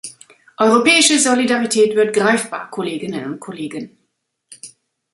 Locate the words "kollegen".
3.39-3.95